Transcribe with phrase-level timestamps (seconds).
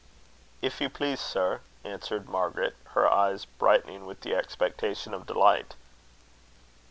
[0.63, 5.75] "If you please, sir," answered Margaret, her eyes brightening with the expectation of deliglit.